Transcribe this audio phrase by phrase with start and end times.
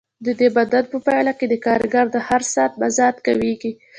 [0.25, 3.71] د دې بدلون په پایله کې د کارګر د هر ساعت مزد کمېږي